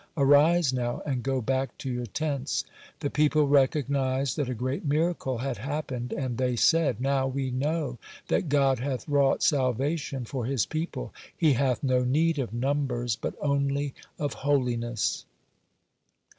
Arise 0.17 0.73
now 0.73 0.99
and 1.05 1.21
go 1.21 1.41
back 1.41 1.77
to 1.77 1.87
your 1.87 2.07
tents." 2.07 2.63
The 3.01 3.11
people 3.11 3.47
recognized 3.47 4.35
that 4.37 4.49
a 4.49 4.55
great 4.55 4.83
miracle 4.83 5.37
had 5.37 5.57
happened, 5.59 6.11
and 6.11 6.39
they 6.39 6.55
said: 6.55 6.99
"Now 6.99 7.27
we 7.27 7.51
know 7.51 7.99
that 8.27 8.49
God 8.49 8.79
hath 8.79 9.07
wrought 9.07 9.43
salvation 9.43 10.25
for 10.25 10.45
His 10.47 10.65
people; 10.65 11.13
He 11.37 11.53
hath 11.53 11.83
no 11.83 12.03
need 12.03 12.39
of 12.39 12.51
numbers, 12.51 13.15
but 13.15 13.35
only 13.43 13.93
of 14.17 14.33
holiness." 14.33 15.25